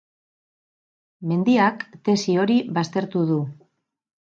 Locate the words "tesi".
2.11-2.41